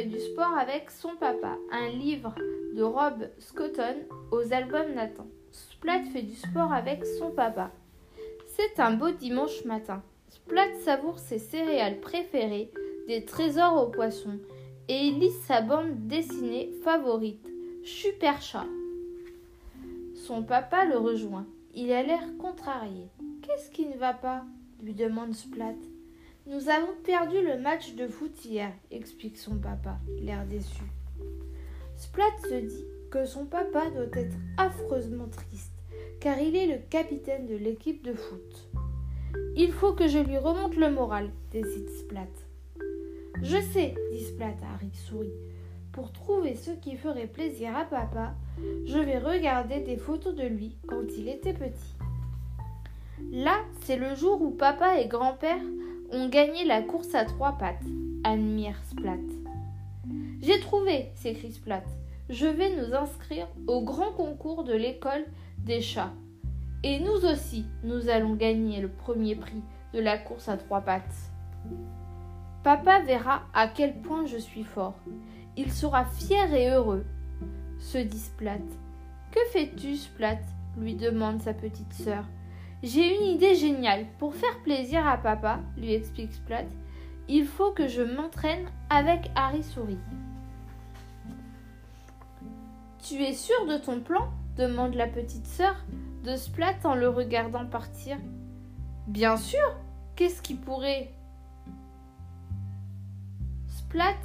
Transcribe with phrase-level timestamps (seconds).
[0.00, 1.58] fait du sport avec son papa.
[1.70, 2.34] Un livre
[2.74, 3.96] de Rob Scotton
[4.30, 5.26] aux albums Nathan.
[5.52, 7.70] Splat fait du sport avec son papa.
[8.46, 10.02] C'est un beau dimanche matin.
[10.28, 12.70] Splat savoure ses céréales préférées,
[13.08, 14.38] des trésors aux poissons,
[14.88, 17.46] et il lit sa bande dessinée favorite,
[17.84, 18.66] Super Chat.
[20.14, 21.46] Son papa le rejoint.
[21.74, 23.08] Il a l'air contrarié.
[23.42, 24.44] Qu'est-ce qui ne va pas?
[24.82, 25.76] lui demande Splat.
[26.50, 30.82] Nous avons perdu le match de foot hier, explique son papa, l'air déçu.
[31.94, 35.70] Splat se dit que son papa doit être affreusement triste,
[36.18, 38.68] car il est le capitaine de l'équipe de foot.
[39.54, 42.26] Il faut que je lui remonte le moral, décide Splat.
[43.40, 45.30] Je sais, dit Splat à Harry Souris.
[45.92, 48.34] Pour trouver ce qui ferait plaisir à papa,
[48.86, 51.94] je vais regarder des photos de lui quand il était petit.
[53.30, 55.62] Là, c'est le jour où papa et grand-père
[56.12, 57.84] ont gagné la course à trois pattes,
[58.24, 59.16] admire Splat.
[60.42, 61.84] J'ai trouvé, s'écrie Splat.
[62.28, 65.24] Je vais nous inscrire au grand concours de l'école
[65.58, 66.12] des chats.
[66.82, 71.32] Et nous aussi, nous allons gagner le premier prix de la course à trois pattes.
[72.62, 74.98] Papa verra à quel point je suis fort.
[75.56, 77.04] Il sera fier et heureux,
[77.78, 78.58] se dit Splat.
[79.30, 80.38] Que fais-tu, Splat?
[80.78, 82.24] lui demande sa petite sœur.
[82.82, 84.06] J'ai une idée géniale.
[84.18, 86.64] Pour faire plaisir à papa, lui explique Splat,
[87.28, 89.98] il faut que je m'entraîne avec Harry Souris.
[93.02, 94.30] Tu es sûr de ton plan?
[94.56, 95.74] demande la petite sœur
[96.24, 98.18] de Splat en le regardant partir.
[99.06, 99.76] Bien sûr
[100.16, 101.14] Qu'est-ce qui pourrait?
[103.68, 104.18] Splat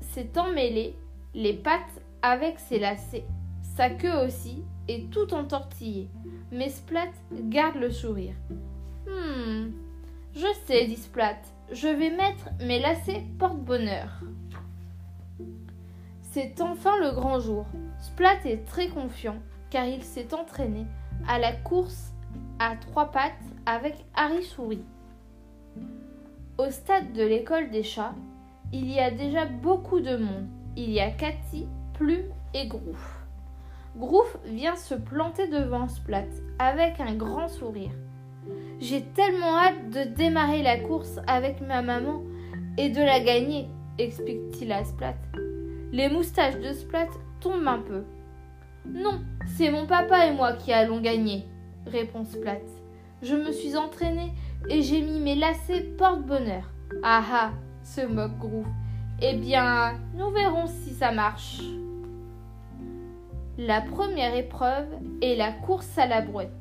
[0.00, 0.94] s'est emmêlé
[1.32, 3.24] les pattes avec ses lacets,
[3.78, 6.10] sa queue aussi, et tout entortillé.
[6.50, 8.34] Mais Splat garde le sourire.
[9.06, 9.70] Hmm,
[10.34, 11.38] je sais, dit Splat,
[11.70, 14.20] je vais mettre mes lacets porte-bonheur.
[16.22, 17.66] C'est enfin le grand jour.
[18.00, 19.36] Splat est très confiant
[19.70, 20.84] car il s'est entraîné
[21.28, 22.12] à la course
[22.58, 23.32] à trois pattes
[23.64, 24.84] avec Harry Souris.
[26.58, 28.16] Au stade de l'école des chats,
[28.72, 30.48] il y a déjà beaucoup de monde.
[30.74, 33.17] Il y a Cathy, Plume et Grouf.
[33.98, 36.28] Grouf vient se planter devant Splat
[36.60, 37.90] avec un grand sourire.
[38.78, 42.22] J'ai tellement hâte de démarrer la course avec ma maman
[42.76, 45.16] et de la gagner, explique-t-il à Splat.
[45.90, 47.08] Les moustaches de Splat
[47.40, 48.04] tombent un peu.
[48.86, 51.44] Non, c'est mon papa et moi qui allons gagner,
[51.84, 52.60] répond Splat.
[53.20, 54.32] Je me suis entraîné
[54.68, 56.70] et j'ai mis mes lacets porte-bonheur.
[57.02, 57.50] Ah ah,
[57.82, 58.66] se moque Grouf.
[59.20, 61.60] Eh bien, nous verrons si ça marche.
[63.58, 64.86] La première épreuve
[65.20, 66.52] est la course à la brouette.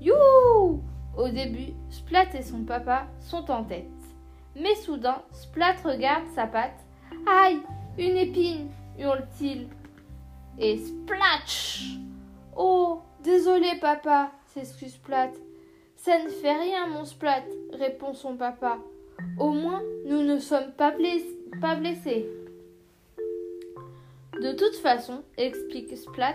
[0.00, 0.82] Youhou
[1.16, 3.86] Au début, Splat et son papa sont en tête.
[4.56, 6.84] Mais soudain, Splat regarde sa patte.
[7.28, 7.60] Aïe
[7.96, 9.68] Une épine hurle-t-il.
[10.58, 11.98] Et splatch
[12.56, 15.30] Oh Désolé, papa s'excuse Splat.
[15.94, 18.78] Ça ne fait rien, mon Splat, répond son papa.
[19.38, 20.92] Au moins, nous ne sommes pas,
[21.60, 22.28] pas blessés.
[24.42, 26.34] De toute façon, explique Splat,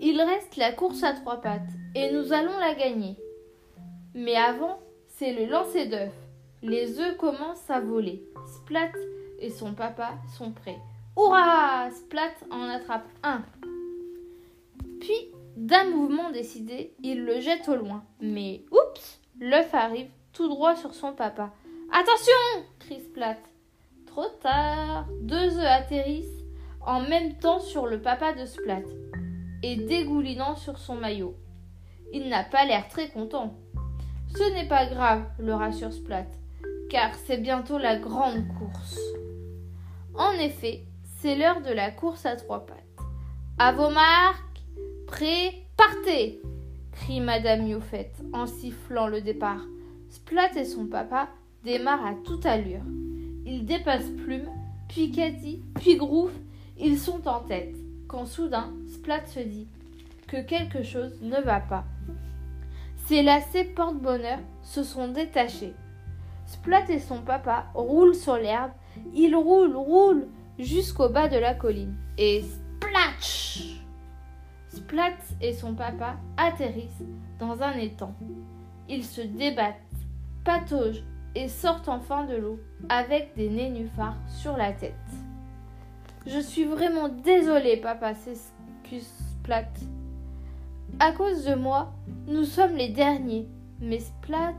[0.00, 3.16] il reste la course à trois pattes et nous allons la gagner.
[4.14, 6.10] Mais avant, c'est le lancer d'œufs.
[6.62, 8.20] Les œufs commencent à voler.
[8.56, 8.90] Splat
[9.38, 10.80] et son papa sont prêts.
[11.16, 13.44] Hurrah Splat en attrape un.
[14.98, 18.02] Puis, d'un mouvement décidé, il le jette au loin.
[18.20, 21.52] Mais oups L'œuf arrive tout droit sur son papa.
[21.92, 23.36] Attention crie Splat.
[24.06, 26.45] Trop tard Deux œufs atterrissent
[26.86, 28.82] en même temps sur le papa de Splat
[29.62, 31.36] et dégoulinant sur son maillot.
[32.12, 33.54] Il n'a pas l'air très content.
[34.34, 36.26] Ce n'est pas grave, le rassure Splat,
[36.88, 39.00] car c'est bientôt la grande course.
[40.14, 40.84] En effet,
[41.18, 42.76] c'est l'heure de la course à trois pattes.
[43.58, 44.62] À vos marques,
[45.06, 46.40] prêts, partez
[46.92, 49.60] crie Madame Youfette en sifflant le départ.
[50.08, 51.28] Splat et son papa
[51.62, 52.82] démarrent à toute allure.
[53.44, 54.48] Ils dépassent Plume,
[54.88, 56.32] puis Cathy, puis Groove
[56.78, 57.74] ils sont en tête,
[58.08, 59.68] quand soudain Splat se dit
[60.28, 61.84] que quelque chose ne va pas.
[63.06, 65.74] Ses lacets porte-bonheur se sont détachés.
[66.46, 68.72] Splat et son papa roulent sur l'herbe.
[69.14, 70.28] Ils roulent, roulent
[70.58, 71.94] jusqu'au bas de la colline.
[72.18, 73.80] Et splatch
[74.68, 77.04] Splat et son papa atterrissent
[77.38, 78.14] dans un étang.
[78.88, 79.76] Ils se débattent,
[80.44, 81.02] pataugent
[81.34, 84.94] et sortent enfin de l'eau avec des nénuphars sur la tête.
[86.26, 89.68] Je suis vraiment désolée, papa, s'excuse Splat.
[90.98, 91.92] À cause de moi,
[92.26, 93.46] nous sommes les derniers.
[93.80, 94.54] Mais Splat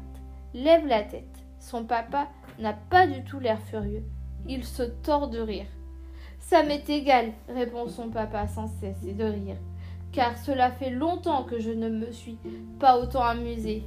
[0.54, 1.44] lève la tête.
[1.60, 2.28] Son papa
[2.60, 4.04] n'a pas du tout l'air furieux.
[4.48, 5.66] Il se tord de rire.
[6.40, 9.58] Ça m'est égal, répond son papa sans cesser de rire,
[10.14, 12.38] car cela fait longtemps que je ne me suis
[12.80, 13.84] pas autant amusé.